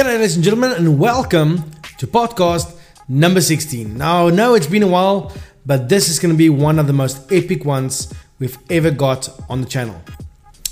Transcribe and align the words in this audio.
G'day, 0.00 0.16
ladies 0.16 0.34
and 0.34 0.42
gentlemen, 0.42 0.72
and 0.72 0.98
welcome 0.98 1.62
to 1.98 2.06
podcast 2.06 2.74
number 3.06 3.42
16. 3.42 3.98
Now, 3.98 4.28
I 4.28 4.30
know 4.30 4.54
it's 4.54 4.66
been 4.66 4.82
a 4.82 4.86
while, 4.86 5.30
but 5.66 5.90
this 5.90 6.08
is 6.08 6.18
going 6.18 6.32
to 6.32 6.38
be 6.38 6.48
one 6.48 6.78
of 6.78 6.86
the 6.86 6.94
most 6.94 7.30
epic 7.30 7.66
ones 7.66 8.10
we've 8.38 8.56
ever 8.70 8.90
got 8.90 9.28
on 9.50 9.60
the 9.60 9.66
channel. 9.66 10.00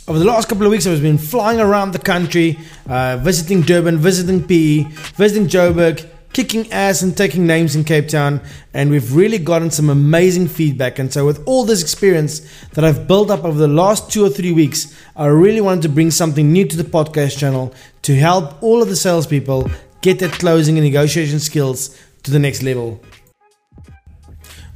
Over 0.08 0.18
the 0.18 0.24
last 0.24 0.48
couple 0.48 0.64
of 0.64 0.70
weeks, 0.70 0.86
I've 0.86 1.02
been 1.02 1.18
flying 1.18 1.60
around 1.60 1.92
the 1.92 1.98
country, 1.98 2.58
uh, 2.88 3.18
visiting 3.18 3.60
Durban, 3.60 3.98
visiting 3.98 4.42
PE, 4.42 4.84
visiting 5.18 5.46
Joburg, 5.46 6.08
kicking 6.38 6.70
ass 6.70 7.02
and 7.02 7.16
taking 7.16 7.48
names 7.48 7.74
in 7.74 7.82
Cape 7.82 8.06
Town, 8.06 8.40
and 8.72 8.90
we've 8.92 9.12
really 9.12 9.38
gotten 9.38 9.72
some 9.72 9.90
amazing 9.90 10.46
feedback. 10.46 11.00
And 11.00 11.12
so, 11.12 11.26
with 11.26 11.42
all 11.48 11.64
this 11.64 11.82
experience 11.82 12.48
that 12.74 12.84
I've 12.84 13.08
built 13.08 13.28
up 13.28 13.42
over 13.44 13.58
the 13.58 13.66
last 13.66 14.12
two 14.12 14.24
or 14.24 14.30
three 14.30 14.52
weeks, 14.52 14.96
I 15.16 15.26
really 15.26 15.60
wanted 15.60 15.82
to 15.82 15.88
bring 15.88 16.12
something 16.12 16.52
new 16.52 16.64
to 16.64 16.76
the 16.76 16.84
podcast 16.84 17.38
channel 17.38 17.74
to 18.02 18.14
help 18.14 18.62
all 18.62 18.80
of 18.80 18.88
the 18.88 18.94
salespeople 18.94 19.68
get 20.00 20.20
their 20.20 20.28
closing 20.28 20.78
and 20.78 20.84
negotiation 20.84 21.40
skills 21.40 21.98
to 22.22 22.30
the 22.30 22.38
next 22.38 22.62
level. 22.62 23.02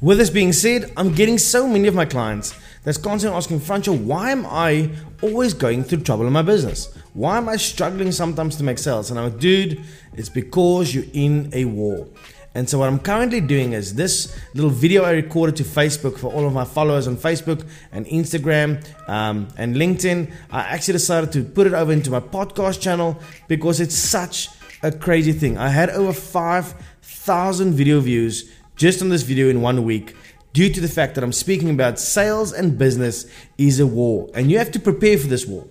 With 0.00 0.18
this 0.18 0.30
being 0.30 0.52
said, 0.52 0.92
I'm 0.96 1.14
getting 1.14 1.38
so 1.38 1.68
many 1.68 1.86
of 1.86 1.94
my 1.94 2.06
clients 2.06 2.58
that's 2.82 2.98
constantly 2.98 3.36
asking, 3.36 3.60
Franco, 3.60 3.92
why 3.92 4.32
am 4.32 4.46
I 4.46 4.90
always 5.22 5.54
going 5.54 5.84
through 5.84 6.00
trouble 6.00 6.26
in 6.26 6.32
my 6.32 6.42
business? 6.42 6.92
Why 7.14 7.36
am 7.36 7.48
I 7.48 7.56
struggling 7.56 8.10
sometimes 8.10 8.56
to 8.56 8.64
make 8.64 8.78
sales? 8.78 9.10
And 9.10 9.20
I'm 9.20 9.30
like, 9.30 9.38
dude, 9.38 9.84
it's 10.14 10.30
because 10.30 10.94
you're 10.94 11.04
in 11.12 11.50
a 11.52 11.66
war. 11.66 12.08
And 12.54 12.68
so, 12.68 12.78
what 12.78 12.88
I'm 12.88 12.98
currently 12.98 13.40
doing 13.40 13.72
is 13.72 13.94
this 13.94 14.38
little 14.54 14.70
video 14.70 15.04
I 15.04 15.12
recorded 15.12 15.56
to 15.56 15.64
Facebook 15.64 16.18
for 16.18 16.32
all 16.32 16.46
of 16.46 16.52
my 16.52 16.64
followers 16.64 17.06
on 17.06 17.16
Facebook 17.16 17.66
and 17.92 18.06
Instagram 18.06 18.82
um, 19.08 19.48
and 19.56 19.76
LinkedIn. 19.76 20.32
I 20.50 20.60
actually 20.60 20.92
decided 20.92 21.32
to 21.32 21.44
put 21.44 21.66
it 21.66 21.74
over 21.74 21.92
into 21.92 22.10
my 22.10 22.20
podcast 22.20 22.80
channel 22.80 23.18
because 23.48 23.80
it's 23.80 23.96
such 23.96 24.48
a 24.82 24.92
crazy 24.92 25.32
thing. 25.32 25.56
I 25.56 25.68
had 25.68 25.90
over 25.90 26.12
5,000 26.12 27.72
video 27.72 28.00
views 28.00 28.50
just 28.76 29.00
on 29.00 29.08
this 29.08 29.22
video 29.22 29.48
in 29.48 29.62
one 29.62 29.84
week 29.84 30.14
due 30.52 30.70
to 30.70 30.80
the 30.80 30.88
fact 30.88 31.14
that 31.14 31.24
I'm 31.24 31.32
speaking 31.32 31.70
about 31.70 31.98
sales 31.98 32.52
and 32.52 32.76
business 32.76 33.26
is 33.56 33.80
a 33.80 33.86
war, 33.86 34.28
and 34.34 34.50
you 34.50 34.58
have 34.58 34.70
to 34.72 34.80
prepare 34.80 35.16
for 35.16 35.26
this 35.26 35.46
war. 35.46 35.66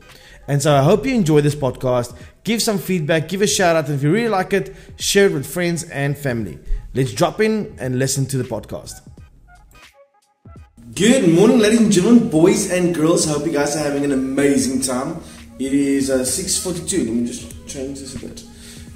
And 0.48 0.62
so 0.62 0.76
I 0.76 0.82
hope 0.82 1.06
you 1.06 1.14
enjoy 1.14 1.42
this 1.42 1.56
podcast. 1.56 2.16
Give 2.44 2.62
some 2.62 2.80
feedback, 2.80 3.30
give 3.30 3.42
a 3.42 3.48
shout 3.48 3.76
out, 3.76 3.90
if 3.90 4.02
you 4.02 4.12
really 4.12 4.30
like 4.30 4.54
it, 4.54 4.76
share 4.98 5.28
it 5.28 5.34
with 5.34 5.46
friends 5.46 5.84
and 5.84 6.18
family. 6.18 6.60
Let's 6.94 7.14
drop 7.14 7.40
in 7.40 7.76
and 7.80 8.00
listen 8.00 8.26
to 8.28 8.38
the 8.38 8.44
podcast. 8.44 9.02
Good 10.96 11.34
morning, 11.34 11.60
ladies 11.60 11.80
and 11.80 11.92
gentlemen, 11.92 12.30
boys 12.30 12.70
and 12.70 12.94
girls. 12.94 13.28
I 13.28 13.34
hope 13.34 13.46
you 13.46 13.54
guys 13.54 13.78
are 13.78 13.80
having 13.80 14.04
an 14.04 14.12
amazing 14.12 14.82
time. 14.82 15.22
It 15.58 15.74
is 15.74 16.10
uh, 16.10 16.20
6:42. 16.20 17.06
Let 17.06 17.14
me 17.14 17.26
just 17.28 17.68
change 17.68 18.00
this 18.00 18.16
a 18.16 18.20
bit. 18.20 18.44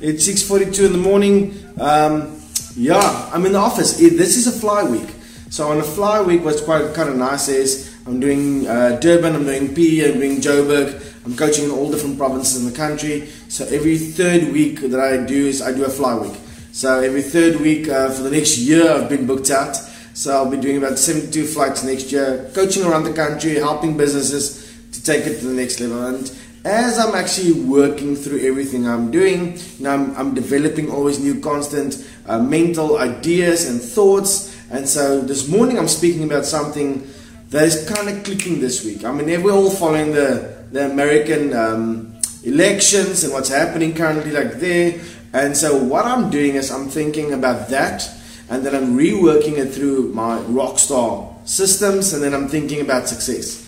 It's 0.01 0.27
6:42 0.27 0.87
in 0.87 0.91
the 0.91 0.97
morning. 0.97 1.53
Um, 1.79 2.41
yeah, 2.75 3.29
I'm 3.31 3.45
in 3.45 3.53
the 3.53 3.59
office. 3.59 4.01
It, 4.01 4.17
this 4.17 4.35
is 4.35 4.47
a 4.47 4.51
fly 4.51 4.83
week. 4.83 5.09
So 5.49 5.69
on 5.69 5.77
a 5.77 5.83
fly 5.83 6.21
week, 6.21 6.43
what's 6.43 6.61
quite 6.61 6.93
kind 6.93 7.07
of 7.07 7.15
nice 7.15 7.47
is 7.47 7.95
I'm 8.05 8.19
doing 8.19 8.67
uh, 8.67 8.99
Durban, 8.99 9.35
I'm 9.35 9.45
doing 9.45 9.73
P, 9.73 10.03
I'm 10.05 10.15
doing 10.15 10.41
Joburg. 10.41 11.14
I'm 11.25 11.35
coaching 11.35 11.65
in 11.65 11.71
all 11.71 11.89
different 11.89 12.19
provinces 12.19 12.63
in 12.63 12.71
the 12.71 12.77
country. 12.77 13.27
So 13.49 13.65
every 13.65 13.97
third 13.97 14.53
week 14.53 14.79
that 14.81 14.99
I 14.99 15.25
do 15.25 15.47
is 15.47 15.59
I 15.59 15.73
do 15.73 15.83
a 15.83 15.89
fly 15.89 16.15
week. 16.15 16.39
So 16.71 16.99
every 16.99 17.23
third 17.23 17.59
week 17.59 17.89
uh, 17.89 18.11
for 18.11 18.21
the 18.21 18.29
next 18.29 18.59
year, 18.59 18.87
I've 18.91 19.09
been 19.09 19.25
booked 19.25 19.49
out. 19.49 19.75
So 20.13 20.35
I'll 20.35 20.49
be 20.49 20.57
doing 20.57 20.77
about 20.77 20.99
72 20.99 21.47
flights 21.47 21.83
next 21.83 22.11
year, 22.11 22.49
coaching 22.53 22.83
around 22.85 23.05
the 23.05 23.13
country, 23.13 23.55
helping 23.55 23.97
businesses 23.97 24.71
to 24.91 25.03
take 25.03 25.25
it 25.25 25.39
to 25.39 25.47
the 25.47 25.53
next 25.53 25.79
level. 25.79 26.05
And 26.05 26.31
as 26.63 26.99
I'm 26.99 27.15
actually 27.15 27.53
working 27.63 28.15
through 28.15 28.47
everything 28.47 28.87
I'm 28.87 29.09
doing, 29.09 29.57
you 29.79 29.89
I'm, 29.89 30.15
I'm 30.15 30.33
developing 30.35 30.91
always 30.91 31.19
new 31.19 31.39
constant 31.39 32.07
uh, 32.27 32.39
mental 32.39 32.97
ideas 32.99 33.67
and 33.67 33.81
thoughts. 33.81 34.55
And 34.69 34.87
so 34.87 35.21
this 35.21 35.49
morning 35.49 35.79
I'm 35.79 35.87
speaking 35.87 36.23
about 36.23 36.45
something 36.45 37.07
that 37.49 37.63
is 37.63 37.89
kind 37.89 38.09
of 38.09 38.23
clicking 38.23 38.59
this 38.59 38.85
week. 38.85 39.03
I 39.03 39.11
mean, 39.11 39.43
we're 39.43 39.51
all 39.51 39.69
following 39.69 40.11
the 40.11 40.54
the 40.71 40.89
American 40.91 41.53
um, 41.53 42.15
elections 42.43 43.23
and 43.23 43.33
what's 43.33 43.49
happening 43.49 43.93
currently, 43.93 44.31
like 44.31 44.53
there. 44.53 44.99
And 45.33 45.55
so, 45.55 45.77
what 45.83 46.05
I'm 46.05 46.29
doing 46.29 46.55
is 46.55 46.71
I'm 46.71 46.87
thinking 46.87 47.33
about 47.33 47.69
that, 47.69 48.09
and 48.49 48.65
then 48.65 48.73
I'm 48.73 48.97
reworking 48.97 49.57
it 49.57 49.73
through 49.73 50.13
my 50.13 50.37
rockstar 50.39 51.35
systems, 51.47 52.13
and 52.13 52.23
then 52.23 52.33
I'm 52.33 52.47
thinking 52.47 52.81
about 52.81 53.09
success. 53.09 53.63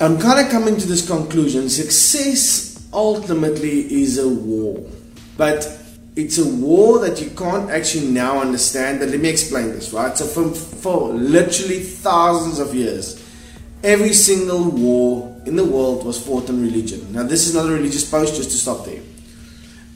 I'm 0.00 0.18
kind 0.18 0.44
of 0.44 0.50
coming 0.52 0.76
to 0.76 0.86
this 0.86 1.06
conclusion 1.06 1.68
success 1.68 2.88
ultimately 2.92 3.92
is 3.92 4.18
a 4.18 4.28
war, 4.28 4.84
but 5.36 5.78
it's 6.14 6.38
a 6.38 6.46
war 6.46 6.98
that 7.00 7.20
you 7.20 7.30
can't 7.30 7.70
actually 7.70 8.08
now 8.08 8.40
understand. 8.40 9.00
But 9.00 9.08
let 9.08 9.20
me 9.20 9.30
explain 9.30 9.68
this, 9.68 9.92
right? 9.92 10.16
So, 10.16 10.26
for, 10.26 10.54
for 10.54 11.08
literally 11.08 11.80
thousands 11.80 12.58
of 12.58 12.74
years, 12.74 13.20
every 13.82 14.12
single 14.12 14.70
war 14.70 15.31
in 15.46 15.56
the 15.56 15.64
world 15.64 16.04
was 16.04 16.24
fought 16.24 16.48
on 16.48 16.60
religion. 16.60 17.12
Now, 17.12 17.24
this 17.24 17.46
is 17.46 17.54
not 17.54 17.66
a 17.66 17.72
religious 17.72 18.08
post, 18.08 18.36
just 18.36 18.50
to 18.50 18.56
stop 18.56 18.84
there. 18.86 19.00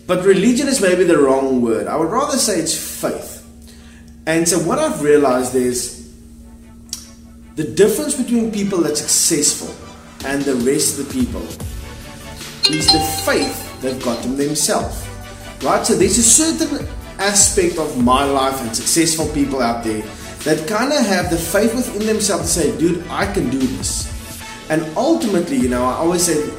But 0.07 0.25
religion 0.25 0.69
is 0.69 0.81
maybe 0.81 1.05
the 1.05 1.19
wrong 1.19 1.63
word. 1.63 1.87
I 1.87 1.97
would 1.97 2.11
rather 2.11 2.37
say 2.39 2.59
it's 2.61 2.77
faith. 2.77 3.45
And 4.27 4.49
so, 4.49 4.59
what 4.59 4.79
I've 4.79 5.03
realized 5.03 5.55
is 5.55 6.13
the 7.55 7.65
difference 7.65 8.21
between 8.21 8.51
people 8.51 8.81
that's 8.81 9.01
successful 9.01 9.75
and 10.27 10.43
the 10.43 10.55
rest 10.57 10.99
of 10.99 11.07
the 11.07 11.15
people 11.15 11.43
is 12.73 12.93
the 12.93 13.01
faith 13.25 13.81
they've 13.81 14.03
got 14.03 14.25
in 14.25 14.37
themselves. 14.37 15.07
Right? 15.63 15.85
So, 15.87 15.95
there's 15.95 16.19
a 16.19 16.23
certain 16.23 16.87
aspect 17.19 17.79
of 17.79 18.03
my 18.03 18.25
life 18.25 18.61
and 18.61 18.75
successful 18.75 19.29
people 19.33 19.61
out 19.61 19.85
there 19.85 20.03
that 20.45 20.69
kind 20.69 20.93
of 20.93 21.05
have 21.05 21.31
the 21.31 21.37
faith 21.37 21.75
within 21.75 22.07
themselves 22.07 22.55
to 22.55 22.61
say, 22.61 22.79
dude, 22.79 23.05
I 23.09 23.33
can 23.33 23.51
do 23.51 23.59
this. 23.59 24.16
And 24.69 24.83
ultimately, 24.97 25.57
you 25.57 25.69
know, 25.69 25.85
I 25.85 25.95
always 25.95 26.23
say 26.23 26.51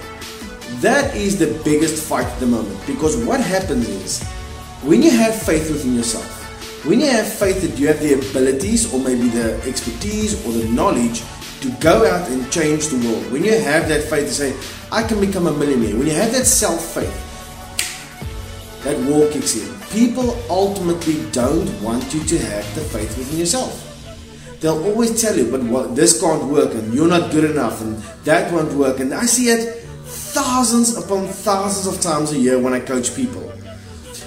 that 0.81 1.15
is 1.15 1.37
the 1.39 1.47
biggest 1.63 2.07
fight 2.07 2.25
at 2.25 2.39
the 2.39 2.45
moment 2.45 2.79
because 2.85 3.17
what 3.25 3.39
happens 3.39 3.87
is 3.89 4.23
when 4.83 5.01
you 5.01 5.11
have 5.11 5.35
faith 5.35 5.69
within 5.71 5.95
yourself, 5.95 6.85
when 6.85 6.99
you 6.99 7.07
have 7.07 7.27
faith 7.27 7.61
that 7.61 7.77
you 7.77 7.87
have 7.87 7.99
the 7.99 8.13
abilities 8.13 8.93
or 8.93 8.99
maybe 8.99 9.27
the 9.29 9.61
expertise 9.67 10.45
or 10.45 10.53
the 10.53 10.67
knowledge 10.69 11.23
to 11.61 11.69
go 11.81 12.05
out 12.05 12.29
and 12.29 12.49
change 12.51 12.87
the 12.87 12.97
world, 13.07 13.31
when 13.31 13.43
you 13.43 13.51
have 13.59 13.89
that 13.89 14.03
faith 14.03 14.27
to 14.27 14.33
say, 14.33 14.55
I 14.91 15.03
can 15.03 15.19
become 15.19 15.47
a 15.47 15.51
millionaire, 15.51 15.97
when 15.97 16.07
you 16.07 16.13
have 16.13 16.31
that 16.31 16.45
self 16.45 16.79
faith, 16.93 17.23
that 18.83 18.97
war 19.09 19.29
kicks 19.31 19.57
in. 19.57 19.75
People 19.89 20.37
ultimately 20.49 21.29
don't 21.31 21.69
want 21.81 22.13
you 22.13 22.23
to 22.23 22.37
have 22.37 22.75
the 22.75 22.81
faith 22.81 23.17
within 23.17 23.39
yourself. 23.39 23.86
They'll 24.59 24.83
always 24.83 25.21
tell 25.21 25.37
you, 25.37 25.51
but 25.51 25.61
what, 25.63 25.95
this 25.95 26.19
can't 26.19 26.43
work, 26.45 26.73
and 26.73 26.93
you're 26.93 27.07
not 27.07 27.31
good 27.31 27.49
enough, 27.49 27.81
and 27.81 27.97
that 28.25 28.51
won't 28.51 28.73
work. 28.73 28.99
And 28.99 29.13
I 29.13 29.25
see 29.25 29.49
it 29.49 29.83
thousands 30.05 30.97
upon 30.97 31.27
thousands 31.27 31.85
of 31.85 32.01
times 32.01 32.31
a 32.31 32.39
year 32.39 32.59
when 32.59 32.73
I 32.73 32.79
coach 32.79 33.15
people. 33.15 33.51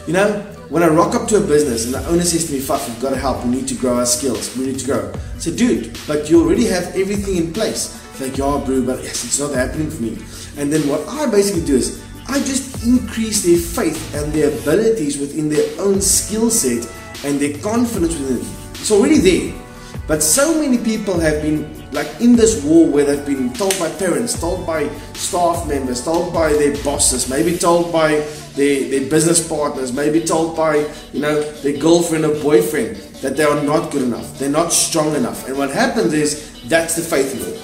You 0.07 0.13
know, 0.13 0.41
when 0.69 0.85
I 0.85 0.89
rock 0.89 1.17
up 1.17 1.27
to 1.29 1.37
a 1.37 1.41
business 1.41 1.85
and 1.85 1.95
the 1.95 2.07
owner 2.09 2.23
says 2.23 2.47
to 2.47 2.53
me, 2.53 2.61
Fuck, 2.61 2.87
we've 2.87 3.01
got 3.01 3.11
to 3.11 3.17
help, 3.17 3.45
we 3.45 3.51
need 3.51 3.69
to 3.69 3.75
grow 3.75 3.99
our 3.99 4.07
skills, 4.07 4.57
we 4.57 4.67
need 4.67 4.79
to 4.79 4.87
grow. 4.87 5.13
I 5.13 5.39
say, 5.39 5.57
dude, 5.57 5.99
but 6.07 6.31
you 6.31 6.43
already 6.43 6.67
have 6.67 6.85
everything 6.95 7.37
in 7.37 7.53
place. 7.53 7.97
It's 8.13 8.21
like, 8.21 8.39
yeah, 8.39 8.63
bro, 8.65 8.83
but 8.87 9.03
yes, 9.03 9.25
it's 9.25 9.41
not 9.41 9.53
happening 9.53 9.91
for 9.91 10.03
me. 10.03 10.19
And 10.57 10.73
then 10.73 10.89
what 10.89 11.07
I 11.09 11.29
basically 11.29 11.65
do 11.65 11.75
is 11.77 12.01
I 12.29 12.39
just 12.39 12.87
increase 12.87 13.43
their 13.43 13.59
faith 13.59 14.15
and 14.15 14.33
their 14.33 14.57
abilities 14.57 15.19
within 15.19 15.49
their 15.49 15.67
own 15.81 16.01
skill 16.01 16.51
set 16.51 16.89
and 17.25 17.41
their 17.41 17.59
confidence 17.59 18.17
within 18.19 18.39
it. 18.39 18.81
It's 18.81 18.91
already 18.93 19.19
there. 19.19 19.60
But 20.11 20.25
so 20.25 20.61
many 20.61 20.77
people 20.77 21.21
have 21.21 21.41
been 21.41 21.89
like 21.93 22.21
in 22.21 22.35
this 22.35 22.65
war 22.65 22.85
where 22.85 23.05
they've 23.05 23.25
been 23.25 23.53
told 23.53 23.79
by 23.79 23.89
parents, 23.91 24.41
told 24.41 24.67
by 24.67 24.89
staff 25.15 25.69
members, 25.69 26.03
told 26.03 26.35
by 26.35 26.53
their 26.53 26.77
bosses, 26.83 27.31
maybe 27.31 27.57
told 27.57 27.93
by 27.93 28.15
their, 28.57 28.89
their 28.91 29.09
business 29.09 29.47
partners, 29.47 29.93
maybe 29.93 30.21
told 30.21 30.57
by 30.57 30.79
you 31.13 31.21
know 31.21 31.41
their 31.63 31.77
girlfriend 31.77 32.25
or 32.25 32.35
boyfriend 32.43 32.97
that 33.23 33.37
they 33.37 33.45
are 33.45 33.63
not 33.63 33.93
good 33.93 34.03
enough, 34.03 34.37
they're 34.37 34.51
not 34.51 34.73
strong 34.73 35.15
enough. 35.15 35.47
And 35.47 35.57
what 35.57 35.71
happens 35.71 36.13
is 36.13 36.61
that's 36.69 36.97
the 36.97 37.03
faith 37.03 37.33
war. 37.39 37.55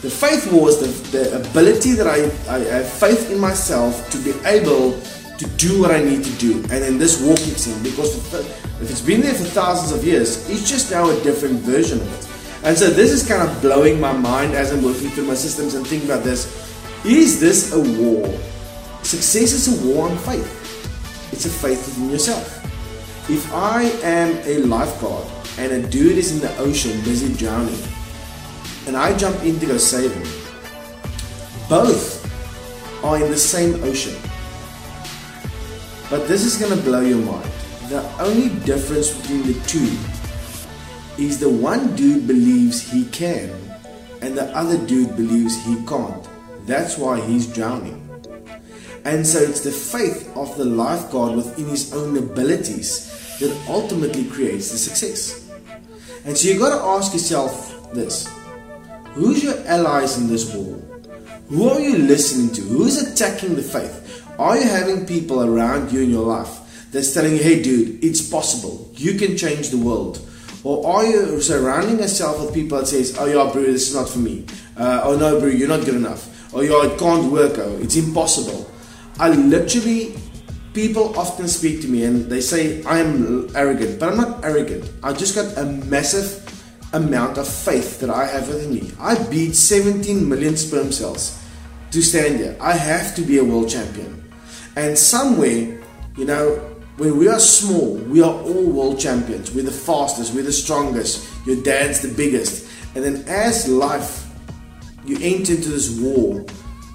The 0.00 0.08
faith 0.08 0.50
war 0.50 0.70
is 0.70 0.78
the, 0.80 1.18
the 1.18 1.50
ability 1.50 1.92
that 1.92 2.06
I, 2.06 2.20
I 2.50 2.60
have 2.60 2.88
faith 2.88 3.30
in 3.30 3.38
myself 3.38 4.08
to 4.12 4.18
be 4.24 4.32
able 4.46 4.98
to 5.40 5.46
do 5.56 5.80
what 5.80 5.90
I 5.90 6.04
need 6.04 6.22
to 6.22 6.32
do. 6.32 6.56
And 6.68 6.84
then 6.84 6.98
this 6.98 7.22
war 7.22 7.34
kicks 7.34 7.66
in 7.66 7.82
because 7.82 8.14
if 8.82 8.90
it's 8.90 9.00
been 9.00 9.22
there 9.22 9.32
for 9.32 9.44
thousands 9.44 9.90
of 9.90 10.04
years, 10.06 10.46
it's 10.50 10.68
just 10.68 10.90
now 10.90 11.08
a 11.08 11.18
different 11.22 11.60
version 11.60 11.98
of 11.98 12.12
it. 12.12 12.66
And 12.66 12.76
so 12.76 12.90
this 12.90 13.10
is 13.10 13.26
kind 13.26 13.48
of 13.48 13.62
blowing 13.62 13.98
my 13.98 14.12
mind 14.12 14.52
as 14.52 14.70
I'm 14.70 14.84
working 14.84 15.08
through 15.08 15.24
my 15.24 15.34
systems 15.34 15.74
and 15.74 15.86
thinking 15.86 16.10
about 16.10 16.24
this. 16.24 16.44
Is 17.06 17.40
this 17.40 17.72
a 17.72 17.80
war? 17.80 18.26
Success 19.02 19.52
is 19.52 19.82
a 19.82 19.86
war 19.86 20.10
on 20.10 20.18
faith. 20.18 21.32
It's 21.32 21.46
a 21.46 21.48
faith 21.48 21.86
within 21.86 22.10
yourself. 22.10 22.58
If 23.30 23.50
I 23.54 23.84
am 24.02 24.36
a 24.44 24.58
lifeguard 24.66 25.26
and 25.56 25.72
a 25.72 25.88
dude 25.88 26.18
is 26.18 26.32
in 26.32 26.40
the 26.40 26.54
ocean 26.58 27.00
busy 27.02 27.32
drowning, 27.32 27.80
and 28.86 28.94
I 28.94 29.16
jump 29.16 29.42
in 29.42 29.58
to 29.58 29.64
go 29.64 29.78
save 29.78 30.12
him, 30.12 30.28
both 31.66 32.20
are 33.02 33.16
in 33.16 33.30
the 33.30 33.38
same 33.38 33.82
ocean 33.84 34.20
But 36.10 36.26
this 36.26 36.44
is 36.44 36.58
to 36.58 36.82
blow 36.82 37.00
your 37.00 37.18
mind. 37.18 37.50
The 37.88 38.02
only 38.20 38.48
difference 38.66 39.16
between 39.16 39.44
the 39.44 39.54
two 39.66 39.96
is 41.22 41.38
the 41.38 41.48
one 41.48 41.94
dude 41.94 42.26
believes 42.26 42.90
he 42.90 43.04
can 43.06 43.50
and 44.20 44.36
the 44.36 44.44
other 44.56 44.76
dude 44.86 45.16
believes 45.16 45.64
he 45.64 45.76
can't. 45.86 46.26
That's 46.66 46.98
why 46.98 47.20
he's 47.20 47.46
drowning. 47.46 48.06
And 49.04 49.26
so 49.26 49.38
it's 49.38 49.60
the 49.60 49.70
faith 49.70 50.30
of 50.36 50.56
the 50.58 50.64
lifeguard 50.64 51.36
within 51.36 51.68
his 51.68 51.94
own 51.94 52.16
abilities 52.16 53.38
that 53.38 53.56
ultimately 53.68 54.24
creates 54.24 54.72
the 54.72 54.78
success. 54.78 55.48
And 56.24 56.36
so 56.36 56.48
you've 56.48 56.60
got 56.60 56.76
to 56.76 56.82
ask 56.82 57.12
yourself 57.12 57.92
this 57.94 58.28
Who's 59.14 59.42
your 59.42 59.58
allies 59.66 60.18
in 60.18 60.28
this 60.28 60.54
war? 60.54 60.74
Who 61.48 61.68
are 61.70 61.80
you 61.80 61.98
listening 61.98 62.52
to? 62.54 62.60
Who's 62.62 63.00
attacking 63.00 63.54
the 63.54 63.62
faith? 63.62 63.99
Are 64.40 64.56
you 64.56 64.66
having 64.66 65.04
people 65.04 65.44
around 65.44 65.92
you 65.92 66.00
in 66.00 66.08
your 66.08 66.24
life 66.24 66.88
that's 66.92 67.12
telling 67.12 67.32
you, 67.36 67.42
hey 67.42 67.62
dude, 67.62 68.02
it's 68.02 68.22
possible. 68.26 68.90
You 68.96 69.18
can 69.18 69.36
change 69.36 69.68
the 69.68 69.76
world. 69.76 70.26
Or 70.64 70.86
are 70.86 71.04
you 71.04 71.42
surrounding 71.42 71.98
yourself 71.98 72.40
with 72.40 72.54
people 72.54 72.78
that 72.78 72.86
says, 72.86 73.18
oh 73.18 73.26
yeah, 73.26 73.52
bro, 73.52 73.64
this 73.64 73.90
is 73.90 73.94
not 73.94 74.08
for 74.08 74.18
me. 74.18 74.46
Uh, 74.78 75.02
oh 75.04 75.18
no, 75.18 75.38
bro, 75.38 75.50
you're 75.50 75.68
not 75.68 75.84
good 75.84 75.94
enough. 75.94 76.54
Oh 76.54 76.62
yeah, 76.62 76.90
it 76.90 76.98
can't 76.98 77.30
work. 77.30 77.58
Oh, 77.58 77.76
it's 77.82 77.96
impossible. 77.96 78.66
I 79.18 79.28
literally, 79.28 80.16
people 80.72 81.18
often 81.18 81.46
speak 81.46 81.82
to 81.82 81.88
me 81.88 82.04
and 82.04 82.24
they 82.30 82.40
say 82.40 82.82
I 82.84 83.00
am 83.00 83.54
arrogant, 83.54 84.00
but 84.00 84.08
I'm 84.08 84.16
not 84.16 84.42
arrogant. 84.42 84.90
I 85.02 85.12
just 85.12 85.34
got 85.34 85.54
a 85.58 85.66
massive 85.84 86.48
amount 86.94 87.36
of 87.36 87.46
faith 87.46 88.00
that 88.00 88.08
I 88.08 88.24
have 88.24 88.48
within 88.48 88.72
me. 88.72 88.90
I 88.98 89.22
beat 89.22 89.54
17 89.54 90.26
million 90.26 90.56
sperm 90.56 90.92
cells 90.92 91.38
to 91.90 92.00
stand 92.00 92.38
here. 92.38 92.56
I 92.58 92.72
have 92.72 93.14
to 93.16 93.20
be 93.20 93.36
a 93.36 93.44
world 93.44 93.68
champion. 93.68 94.19
And 94.80 94.98
somewhere, 94.98 95.78
you 96.16 96.24
know, 96.24 96.56
when 96.96 97.18
we 97.18 97.28
are 97.28 97.38
small, 97.38 97.96
we 97.96 98.22
are 98.22 98.32
all 98.32 98.64
world 98.64 98.98
champions. 98.98 99.52
We're 99.52 99.64
the 99.64 99.70
fastest, 99.70 100.32
we're 100.32 100.42
the 100.42 100.52
strongest. 100.52 101.28
Your 101.46 101.62
dad's 101.62 102.00
the 102.00 102.08
biggest. 102.08 102.66
And 102.94 103.04
then 103.04 103.22
as 103.28 103.68
life, 103.68 104.26
you 105.04 105.18
enter 105.20 105.52
into 105.52 105.68
this 105.68 106.00
war, 106.00 106.46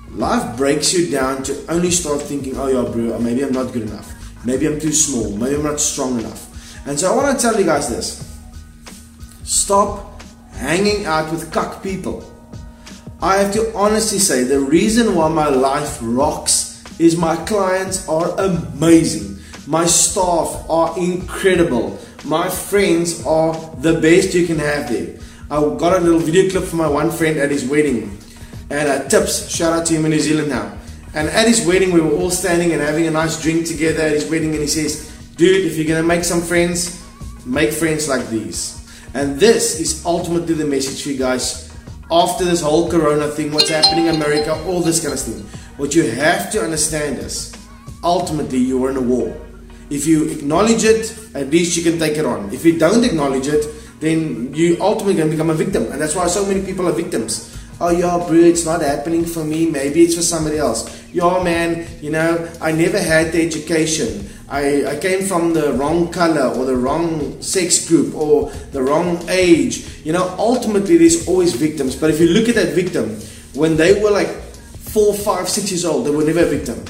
life 0.10 0.58
breaks 0.58 0.96
you 0.96 1.12
down 1.12 1.44
to 1.44 1.64
only 1.72 1.92
start 1.92 2.24
thinking, 2.24 2.58
oh 2.58 2.70
yeah, 2.70 2.92
bro, 2.92 3.20
maybe 3.20 3.44
I'm 3.44 3.54
not 3.54 3.72
good 3.72 3.84
enough. 3.84 4.12
Maybe 4.44 4.66
I'm 4.66 4.80
too 4.80 4.92
small. 4.92 5.38
Maybe 5.38 5.54
I'm 5.54 5.64
not 5.64 5.80
strong 5.80 6.20
enough. 6.20 6.88
And 6.88 7.00
so 7.00 7.14
I 7.14 7.16
want 7.16 7.38
to 7.38 7.40
tell 7.40 7.56
you 7.56 7.66
guys 7.66 7.88
this. 7.88 8.36
Stop 9.44 10.24
hanging 10.54 11.06
out 11.06 11.32
with 11.32 11.52
cuck 11.52 11.84
people. 11.84 12.26
I 13.22 13.38
have 13.38 13.54
to 13.54 13.72
honestly 13.76 14.18
say 14.18 14.44
the 14.44 14.60
reason 14.60 15.14
why 15.14 15.30
my 15.30 15.50
life 15.50 16.00
rocks 16.02 16.65
is 17.00 17.18
my 17.18 17.36
clients 17.46 18.08
are 18.08 18.40
amazing. 18.40 19.40
My 19.68 19.86
staff 19.86 20.66
are 20.70 20.98
incredible. 20.98 22.00
My 22.24 22.50
friends 22.50 23.26
are 23.26 23.54
the 23.78 24.00
best 24.00 24.34
you 24.34 24.46
can 24.46 24.60
have 24.60 24.90
there. 24.90 25.18
I 25.50 25.60
got 25.78 25.98
a 25.98 26.00
little 26.00 26.20
video 26.20 26.50
clip 26.50 26.64
from 26.64 26.80
my 26.80 26.88
one 26.88 27.12
friend 27.12 27.38
at 27.38 27.52
his 27.52 27.66
wedding. 27.68 28.18
And 28.70 28.90
uh, 28.90 29.08
tips, 29.08 29.50
shout 29.50 29.74
out 29.74 29.86
to 29.88 29.94
him 29.94 30.06
in 30.06 30.12
New 30.12 30.20
Zealand 30.20 30.50
now. 30.50 30.78
And 31.14 31.30
at 31.30 31.48
his 31.48 31.66
wedding, 31.66 31.92
we 31.92 32.02
were 32.02 32.12
all 32.12 32.32
standing 32.32 32.72
and 32.74 32.82
having 32.82 33.08
a 33.08 33.12
nice 33.12 33.42
drink 33.42 33.68
together 33.68 34.02
at 34.02 34.12
his 34.12 34.30
wedding. 34.30 34.52
And 34.52 34.62
he 34.62 34.68
says, 34.68 35.12
Dude, 35.36 35.66
if 35.66 35.78
you're 35.78 35.98
to 35.98 36.04
make 36.04 36.24
some 36.24 36.42
friends, 36.42 37.04
make 37.46 37.72
friends 37.72 38.08
like 38.10 38.28
these. 38.30 38.82
And 39.14 39.40
this 39.40 39.80
is 39.80 40.06
ultimately 40.06 40.56
the 40.56 40.66
message 40.66 41.04
for 41.04 41.10
you 41.10 41.18
guys 41.18 41.66
after 42.12 42.44
this 42.44 42.62
whole 42.62 42.90
corona 42.90 43.28
thing, 43.28 43.52
what's 43.52 43.70
happening 43.70 44.08
in 44.08 44.16
America, 44.16 44.54
all 44.66 44.82
this 44.82 45.02
kind 45.02 45.14
of 45.14 45.20
thing. 45.20 45.46
What 45.78 45.94
you 45.94 46.10
have 46.10 46.52
to 46.52 46.64
understand 46.64 47.18
is 47.18 47.54
ultimately 48.02 48.60
you're 48.60 48.90
in 48.92 48.96
a 48.96 49.02
war. 49.02 49.36
If 49.90 50.08
you 50.08 50.24
acknowledge 50.30 50.86
it, 50.86 51.18
at 51.36 51.50
least 51.50 51.76
you 51.76 51.84
can 51.84 52.00
take 52.00 52.18
it 52.18 52.26
on. 52.26 52.54
If 52.54 52.64
you 52.64 52.80
don't 52.80 53.04
acknowledge 53.04 53.48
it, 53.48 53.66
then 54.00 54.54
you 54.54 54.78
ultimately 54.80 55.16
going 55.16 55.30
to 55.30 55.36
become 55.36 55.50
a 55.50 55.54
victim. 55.54 55.92
And 55.92 56.00
that's 56.00 56.16
why 56.16 56.28
so 56.28 56.46
many 56.46 56.66
people 56.66 56.88
are 56.88 56.94
victims. 56.94 57.52
Oh, 57.82 57.90
yeah, 57.90 58.24
bro, 58.26 58.36
it's 58.36 58.64
not 58.64 58.82
happening 58.82 59.26
for 59.26 59.44
me. 59.44 59.70
Maybe 59.70 60.04
it's 60.04 60.16
for 60.16 60.22
somebody 60.22 60.58
else. 60.58 60.88
Yeah, 61.12 61.44
man, 61.44 61.86
you 62.02 62.10
know, 62.10 62.50
I 62.62 62.72
never 62.72 62.98
had 62.98 63.34
the 63.34 63.46
education. 63.46 64.30
I, 64.48 64.86
I 64.86 64.96
came 64.98 65.26
from 65.26 65.52
the 65.52 65.74
wrong 65.74 66.10
color 66.10 66.58
or 66.58 66.64
the 66.64 66.78
wrong 66.78 67.42
sex 67.42 67.86
group 67.86 68.16
or 68.16 68.50
the 68.72 68.82
wrong 68.82 69.20
age. 69.28 69.86
You 70.06 70.14
know, 70.14 70.34
ultimately, 70.40 70.96
there's 70.96 71.28
always 71.28 71.54
victims. 71.54 71.98
But 71.98 72.12
if 72.12 72.22
you 72.22 72.30
look 72.30 72.48
at 72.48 72.56
that 72.56 72.74
victim, 72.74 73.20
when 73.54 73.76
they 73.76 74.02
were 74.02 74.12
like 74.12 74.45
four, 74.96 75.14
five, 75.14 75.50
six 75.50 75.72
years 75.72 75.84
old, 75.84 76.06
they 76.06 76.10
were 76.10 76.24
never 76.24 76.44
a 76.44 76.46
victim. 76.46 76.82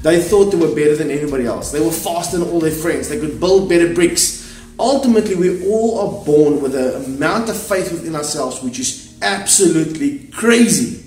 They 0.00 0.22
thought 0.22 0.46
they 0.46 0.56
were 0.56 0.74
better 0.74 0.96
than 0.96 1.10
anybody 1.10 1.44
else. 1.44 1.70
They 1.70 1.84
were 1.84 1.92
faster 1.92 2.38
than 2.38 2.48
all 2.48 2.60
their 2.60 2.70
friends. 2.70 3.10
They 3.10 3.20
could 3.20 3.38
build 3.38 3.68
better 3.68 3.92
bricks. 3.92 4.58
Ultimately, 4.78 5.34
we 5.34 5.68
all 5.68 6.00
are 6.00 6.24
born 6.24 6.62
with 6.62 6.74
an 6.74 7.04
amount 7.04 7.50
of 7.50 7.60
faith 7.60 7.92
within 7.92 8.16
ourselves 8.16 8.62
which 8.62 8.78
is 8.78 9.18
absolutely 9.20 10.28
crazy. 10.28 11.04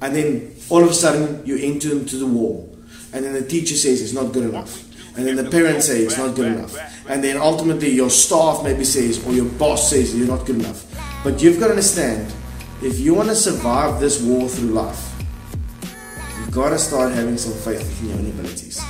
And 0.00 0.16
then 0.16 0.56
all 0.70 0.82
of 0.82 0.88
a 0.88 0.94
sudden, 0.94 1.44
you 1.44 1.58
enter 1.58 1.92
into 1.92 2.16
the 2.16 2.26
wall. 2.26 2.74
And 3.12 3.22
then 3.22 3.34
the 3.34 3.46
teacher 3.46 3.74
says 3.74 4.00
it's 4.00 4.14
not 4.14 4.32
good 4.32 4.48
enough. 4.48 4.84
And 5.18 5.26
then 5.26 5.36
the 5.36 5.50
parents 5.50 5.84
say 5.84 6.00
it's 6.00 6.16
not 6.16 6.34
good 6.34 6.50
enough. 6.50 6.74
And 7.10 7.22
then 7.22 7.36
ultimately, 7.36 7.90
your 7.90 8.08
staff 8.08 8.64
maybe 8.64 8.84
says, 8.84 9.22
or 9.26 9.34
your 9.34 9.50
boss 9.58 9.90
says 9.90 10.16
you're 10.16 10.28
not 10.28 10.46
good 10.46 10.60
enough. 10.60 10.86
But 11.22 11.42
you've 11.42 11.60
got 11.60 11.66
to 11.66 11.72
understand 11.72 12.32
if 12.80 12.98
you 12.98 13.12
want 13.12 13.28
to 13.28 13.36
survive 13.36 14.00
this 14.00 14.22
war 14.22 14.48
through 14.48 14.70
life, 14.70 15.17
you 16.48 16.54
gotta 16.54 16.78
start 16.78 17.12
having 17.12 17.36
some 17.36 17.52
faith 17.52 18.00
in 18.00 18.08
your 18.08 18.18
own 18.18 18.26
abilities. 18.26 18.82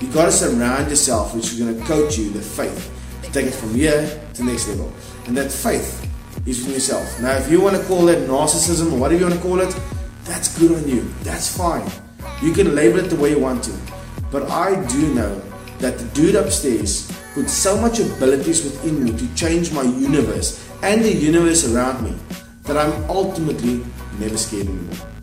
You've 0.00 0.14
gotta 0.14 0.32
surround 0.32 0.88
yourself, 0.88 1.34
which 1.34 1.52
is 1.52 1.58
gonna 1.58 1.84
coach 1.84 2.16
you 2.16 2.30
the 2.30 2.40
faith 2.40 2.90
to 3.22 3.30
take 3.30 3.46
it 3.46 3.54
from 3.54 3.74
here 3.74 4.08
to 4.34 4.42
next 4.42 4.68
level. 4.68 4.90
And 5.26 5.36
that 5.36 5.52
faith 5.52 6.08
is 6.46 6.66
in 6.66 6.72
yourself. 6.72 7.20
Now, 7.20 7.32
if 7.36 7.50
you 7.50 7.60
want 7.60 7.76
to 7.76 7.82
call 7.84 8.08
it 8.08 8.26
narcissism 8.26 8.90
or 8.92 8.98
whatever 8.98 9.20
you 9.20 9.26
want 9.26 9.38
to 9.38 9.46
call 9.46 9.60
it, 9.60 9.76
that's 10.24 10.58
good 10.58 10.72
on 10.72 10.88
you. 10.88 11.02
That's 11.24 11.54
fine. 11.54 11.86
You 12.42 12.54
can 12.54 12.74
label 12.74 13.00
it 13.00 13.10
the 13.10 13.16
way 13.16 13.30
you 13.30 13.38
want 13.38 13.64
to. 13.64 13.76
But 14.32 14.50
I 14.50 14.82
do 14.86 15.12
know 15.14 15.42
that 15.80 15.98
the 15.98 16.04
dude 16.14 16.36
upstairs 16.36 17.12
put 17.34 17.50
so 17.50 17.78
much 17.78 18.00
abilities 18.00 18.64
within 18.64 19.04
me 19.04 19.12
to 19.12 19.34
change 19.34 19.72
my 19.72 19.82
universe 19.82 20.66
and 20.82 21.04
the 21.04 21.12
universe 21.12 21.70
around 21.70 22.02
me 22.02 22.16
that 22.62 22.78
I'm 22.78 23.10
ultimately 23.10 23.84
never 24.18 24.38
scared 24.38 24.68
anymore. 24.68 25.17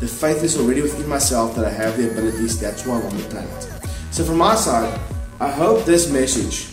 The 0.00 0.08
faith 0.08 0.42
is 0.42 0.56
already 0.56 0.80
within 0.80 1.06
myself 1.06 1.54
that 1.56 1.66
I 1.66 1.70
have 1.70 1.98
the 1.98 2.10
abilities, 2.10 2.58
that's 2.58 2.86
why 2.86 2.98
I'm 2.98 3.04
on 3.04 3.16
the 3.18 3.24
planet. 3.24 3.68
So, 4.10 4.24
from 4.24 4.38
my 4.38 4.54
side, 4.54 4.98
I 5.38 5.50
hope 5.50 5.84
this 5.84 6.10
message 6.10 6.68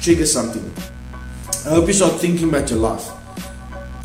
triggers 0.00 0.32
something. 0.32 0.72
I 1.66 1.70
hope 1.70 1.88
you 1.88 1.92
start 1.92 2.20
thinking 2.20 2.48
about 2.48 2.70
your 2.70 2.78
life. 2.78 3.10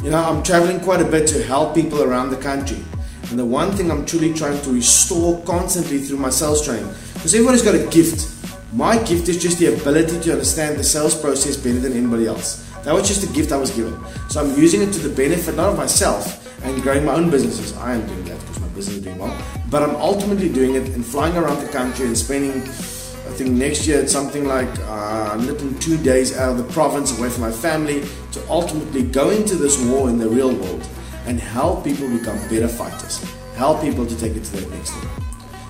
You 0.02 0.10
know, 0.10 0.18
I'm 0.18 0.42
traveling 0.42 0.80
quite 0.80 1.00
a 1.00 1.06
bit 1.06 1.28
to 1.28 1.44
help 1.44 1.76
people 1.76 2.02
around 2.02 2.32
the 2.32 2.38
country. 2.38 2.84
And 3.30 3.38
the 3.38 3.46
one 3.46 3.72
thing 3.72 3.92
I'm 3.92 4.04
truly 4.04 4.34
trying 4.34 4.60
to 4.64 4.74
restore 4.74 5.40
constantly 5.44 6.00
through 6.00 6.18
my 6.18 6.32
sales 6.32 6.66
training, 6.66 6.92
because 7.14 7.36
everybody's 7.36 7.62
got 7.62 7.76
a 7.76 7.86
gift. 7.92 8.32
My 8.74 8.98
gift 9.04 9.30
is 9.30 9.40
just 9.40 9.60
the 9.60 9.76
ability 9.76 10.20
to 10.22 10.32
understand 10.32 10.80
the 10.80 10.84
sales 10.84 11.14
process 11.14 11.56
better 11.56 11.80
than 11.80 11.94
anybody 11.94 12.26
else. 12.26 12.68
That 12.84 12.96
was 12.96 13.08
just 13.08 13.24
a 13.24 13.32
gift 13.32 13.52
I 13.52 13.58
was 13.58 13.70
given. 13.70 13.96
So 14.30 14.42
I'm 14.42 14.58
using 14.60 14.82
it 14.82 14.92
to 14.94 15.08
the 15.08 15.16
benefit 15.16 15.56
not 15.56 15.70
of 15.70 15.78
myself, 15.78 16.43
and 16.64 16.82
growing 16.82 17.06
my 17.06 17.14
own 17.14 17.30
businesses. 17.30 17.76
I 17.78 17.96
am 17.96 18.08
doing 18.08 18.24
that 18.26 18.40
because 18.40 18.60
my 18.60 18.68
business 18.70 18.98
is 18.98 19.04
doing 19.04 19.18
well. 19.18 19.38
But 19.70 19.84
I'm 19.84 19.96
ultimately 19.98 20.50
doing 20.50 20.76
it 20.76 20.90
and 20.90 21.06
flying 21.06 21.36
around 21.36 21.62
the 21.62 21.72
country 21.72 22.06
and 22.06 22.18
spending, 22.18 22.62
I 22.62 23.34
think 23.36 23.52
next 23.52 23.86
year 23.86 24.00
it's 24.00 24.12
something 24.12 24.46
like 24.46 24.70
uh, 24.82 25.36
little 25.40 25.74
two 25.80 25.98
days 25.98 26.38
out 26.38 26.52
of 26.52 26.58
the 26.58 26.74
province 26.74 27.18
away 27.18 27.30
from 27.30 27.42
my 27.42 27.52
family 27.52 28.04
to 28.32 28.50
ultimately 28.50 29.04
go 29.04 29.30
into 29.30 29.56
this 29.56 29.84
war 29.86 30.10
in 30.10 30.18
the 30.18 30.30
real 30.30 30.54
world 30.56 30.88
and 31.26 31.40
help 31.40 31.84
people 31.84 32.10
become 32.10 32.38
better 32.50 32.68
fighters. 32.68 33.24
Help 33.56 33.82
people 33.82 34.06
to 34.06 34.18
take 34.18 34.36
it 34.36 34.44
to 34.46 34.58
the 34.58 34.76
next 34.76 34.96
level. 34.96 35.24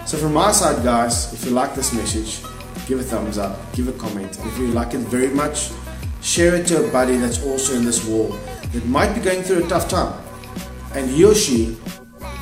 So 0.06 0.18
from 0.18 0.34
my 0.34 0.52
side, 0.52 0.84
guys, 0.84 1.34
if 1.34 1.46
you 1.46 1.52
like 1.52 1.76
this 1.76 1.94
message, 1.94 2.42
give 2.88 3.00
a 3.00 3.04
thumbs 3.04 3.38
up, 3.38 3.74
give 3.74 3.88
a 3.88 3.94
comment. 3.94 4.38
And 4.38 4.48
if 4.48 4.58
you 4.58 4.68
like 4.68 4.94
it 4.94 5.00
very 5.00 5.30
much, 5.30 5.72
share 6.22 6.56
it 6.56 6.68
to 6.68 6.86
a 6.88 6.92
buddy 6.92 7.18
that's 7.18 7.44
also 7.44 7.76
in 7.76 7.84
this 7.84 8.06
war 8.06 8.38
that 8.74 8.86
might 8.86 9.14
be 9.14 9.22
going 9.22 9.44
through 9.44 9.66
a 9.66 9.68
tough 9.68 9.90
time 9.90 10.23
and 10.96 11.10
he 11.10 11.26
or 11.26 11.36
she 11.36 11.78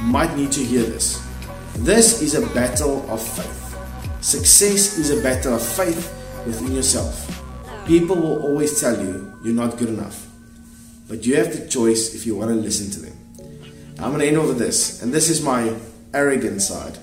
might 0.01 0.36
need 0.36 0.51
to 0.51 0.63
hear 0.63 0.84
this. 0.84 1.25
This 1.75 2.22
is 2.22 2.36
a 2.36 2.46
battle 2.53 3.10
of 3.10 3.22
faith. 3.22 3.77
Success 4.22 4.98
is 4.98 5.10
a 5.10 5.22
battle 5.24 5.55
of 5.55 5.62
faith 5.62 6.13
within 6.46 6.72
yourself. 6.74 7.27
People 7.86 8.15
will 8.15 8.41
always 8.43 8.79
tell 8.79 9.00
you 9.01 9.34
you're 9.43 9.55
not 9.55 9.77
good 9.77 9.89
enough, 9.89 10.27
but 11.08 11.25
you 11.25 11.36
have 11.36 11.51
the 11.51 11.67
choice 11.67 12.13
if 12.13 12.25
you 12.25 12.36
want 12.36 12.50
to 12.50 12.55
listen 12.55 12.91
to 12.91 13.00
them. 13.00 13.17
I'm 14.00 14.10
going 14.10 14.20
to 14.20 14.27
end 14.27 14.38
over 14.38 14.53
this, 14.53 15.01
and 15.01 15.13
this 15.13 15.29
is 15.29 15.43
my 15.43 15.75
arrogant 16.13 16.62
side. 16.62 16.98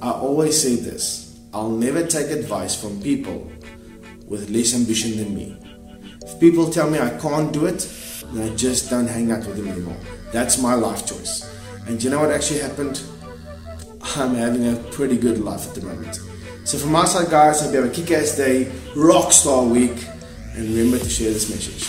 I 0.00 0.10
always 0.10 0.60
say 0.60 0.76
this 0.76 1.38
I'll 1.52 1.70
never 1.70 2.06
take 2.06 2.30
advice 2.30 2.78
from 2.80 3.00
people 3.00 3.50
with 4.26 4.50
less 4.50 4.74
ambition 4.74 5.16
than 5.16 5.34
me. 5.34 5.56
If 6.22 6.40
people 6.40 6.70
tell 6.70 6.90
me 6.90 6.98
I 6.98 7.16
can't 7.18 7.52
do 7.52 7.66
it, 7.66 7.88
then 8.32 8.50
I 8.50 8.56
just 8.56 8.90
don't 8.90 9.06
hang 9.06 9.30
out 9.30 9.46
with 9.46 9.56
them 9.56 9.68
anymore. 9.68 9.96
That's 10.34 10.60
my 10.60 10.74
life 10.74 11.06
choice. 11.06 11.48
And 11.86 12.02
you 12.02 12.10
know 12.10 12.18
what 12.18 12.32
actually 12.32 12.58
happened? 12.58 13.00
I'm 14.16 14.34
having 14.34 14.66
a 14.66 14.74
pretty 14.90 15.16
good 15.16 15.38
life 15.38 15.68
at 15.68 15.76
the 15.76 15.82
moment. 15.82 16.18
So 16.64 16.76
from 16.76 16.90
my 16.90 17.04
side, 17.04 17.30
guys, 17.30 17.60
hope 17.60 17.72
you 17.72 17.80
have 17.80 17.88
a 17.88 17.94
kick-ass 17.94 18.36
day, 18.36 18.64
rockstar 18.94 19.70
week, 19.70 20.04
and 20.56 20.68
remember 20.70 20.98
to 20.98 21.08
share 21.08 21.30
this 21.30 21.48
message. 21.48 21.88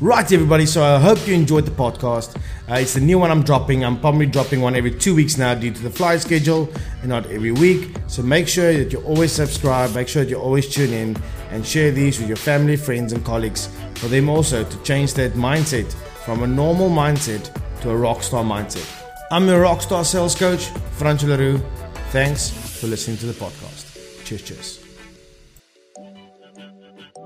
Right, 0.00 0.32
everybody. 0.32 0.64
So 0.64 0.82
I 0.82 0.98
hope 0.98 1.28
you 1.28 1.34
enjoyed 1.34 1.66
the 1.66 1.70
podcast. 1.70 2.34
Uh, 2.66 2.76
it's 2.76 2.94
the 2.94 3.02
new 3.02 3.18
one 3.18 3.30
I'm 3.30 3.42
dropping. 3.42 3.84
I'm 3.84 4.00
probably 4.00 4.24
dropping 4.24 4.62
one 4.62 4.74
every 4.74 4.92
two 4.92 5.14
weeks 5.14 5.36
now 5.36 5.54
due 5.54 5.70
to 5.70 5.82
the 5.82 5.90
fly 5.90 6.16
schedule 6.16 6.72
and 7.02 7.10
not 7.10 7.26
every 7.26 7.52
week. 7.52 7.94
So 8.06 8.22
make 8.22 8.48
sure 8.48 8.72
that 8.72 8.90
you 8.90 9.02
always 9.02 9.32
subscribe. 9.32 9.94
Make 9.94 10.08
sure 10.08 10.24
that 10.24 10.30
you 10.30 10.38
always 10.38 10.72
tune 10.72 10.94
in 10.94 11.14
and 11.50 11.66
share 11.66 11.90
these 11.90 12.18
with 12.18 12.28
your 12.28 12.38
family, 12.38 12.76
friends, 12.76 13.12
and 13.12 13.22
colleagues 13.22 13.68
for 13.96 14.08
them 14.08 14.30
also 14.30 14.64
to 14.64 14.82
change 14.82 15.12
that 15.14 15.32
mindset 15.32 15.94
from 16.28 16.42
a 16.42 16.46
normal 16.46 16.90
mindset 16.90 17.50
to 17.80 17.88
a 17.88 17.94
rockstar 17.94 18.44
mindset. 18.44 18.86
I'm 19.30 19.48
your 19.48 19.62
rockstar 19.64 20.04
sales 20.04 20.34
coach, 20.34 20.66
Franco 20.98 21.26
Leroux. 21.26 21.56
Thanks 22.10 22.50
for 22.50 22.86
listening 22.86 23.16
to 23.16 23.26
the 23.26 23.32
podcast. 23.32 24.26
Cheers, 24.26 24.42
cheers. 24.42 24.87